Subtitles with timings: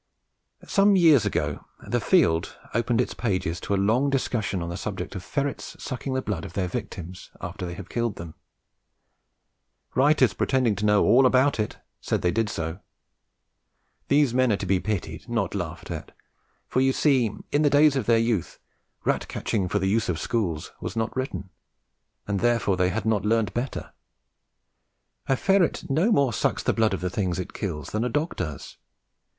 [0.65, 5.13] Some years ago the Field opened its pages to a long discussion on the subject
[5.13, 8.33] of ferrets sucking the blood of their victims after they have killed them.
[9.93, 12.79] Writers pretending to know all about it said they did do so.
[14.07, 16.13] These men are to be pitied, not laughed at,
[16.67, 18.57] for you see in the days of their youth
[19.05, 21.51] "Rat catching for the Use of Schools" was not written,
[22.25, 23.91] and therefore they had not learnt better.
[25.27, 28.35] A ferret no more sucks the blood of the things it kills than a dog
[28.35, 28.77] does.